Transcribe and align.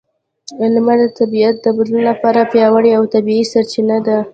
لمر 0.73 0.97
د 1.01 1.05
طبیعت 1.19 1.55
د 1.61 1.65
بدلون 1.77 2.03
لپاره 2.11 2.49
پیاوړې 2.51 2.91
او 2.97 3.03
طبیعي 3.13 3.45
سرچینه 3.51 3.97
ده. 4.07 4.17